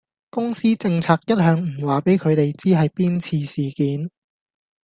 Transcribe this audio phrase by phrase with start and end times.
[0.31, 4.09] 公司政策一向唔話俾佢地知係邊次事件